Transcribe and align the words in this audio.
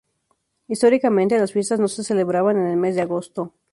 Históricamente 0.67 1.37
las 1.37 1.51
fiestas 1.53 1.79
no 1.79 1.87
se 1.87 2.03
celebraban 2.03 2.57
en 2.57 2.65
el 2.65 2.75
mes 2.75 2.95
de 2.95 3.03
agosto. 3.03 3.53